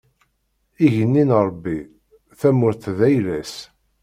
[0.85, 1.77] Igenni n Ṛebbi,
[2.39, 3.55] tamurt d ayla-s.